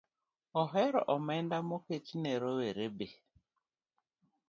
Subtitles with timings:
[0.61, 2.97] ohero omenda moketi ne rowereB.